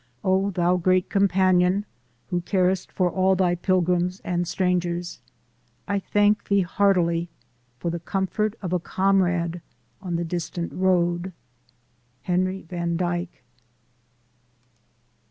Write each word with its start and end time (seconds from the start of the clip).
thou 0.23 0.77
great 0.81 1.11
Companion 1.11 1.85
who 2.31 2.41
carest 2.41 2.91
for 2.91 3.07
all 3.11 3.35
thy 3.35 3.53
pilgrims 3.53 4.19
and 4.21 4.47
strangers, 4.47 5.19
1 5.85 6.01
thank 6.11 6.47
thee 6.47 6.61
heartily 6.61 7.29
for 7.77 7.91
the 7.91 7.99
comfort 7.99 8.55
of 8.63 8.73
a 8.73 8.79
comrade 8.79 9.61
on 10.01 10.15
the 10.15 10.25
distant 10.25 10.73
road. 10.73 11.33
Henry 12.23 12.63
Van 12.63 12.97
Dyk*. 12.97 13.43